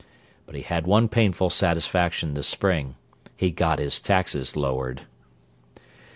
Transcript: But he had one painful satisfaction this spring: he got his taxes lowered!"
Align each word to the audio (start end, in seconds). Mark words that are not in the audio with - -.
But 0.47 0.55
he 0.55 0.63
had 0.63 0.87
one 0.87 1.07
painful 1.09 1.51
satisfaction 1.51 2.33
this 2.33 2.47
spring: 2.47 2.95
he 3.37 3.51
got 3.51 3.77
his 3.77 3.99
taxes 3.99 4.55
lowered!" 4.55 5.03